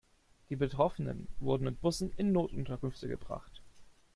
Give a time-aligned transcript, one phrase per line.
[0.49, 3.61] Die Betroffenen wurden mit Bussen in Notunterkünfte gebracht.